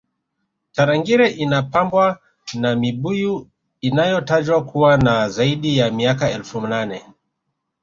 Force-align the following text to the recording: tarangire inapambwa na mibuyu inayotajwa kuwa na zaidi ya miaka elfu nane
tarangire 0.75 1.27
inapambwa 1.29 2.17
na 2.53 2.75
mibuyu 2.75 3.49
inayotajwa 3.81 4.65
kuwa 4.65 4.97
na 4.97 5.29
zaidi 5.29 5.77
ya 5.77 5.91
miaka 5.91 6.31
elfu 6.31 6.61
nane 6.61 7.03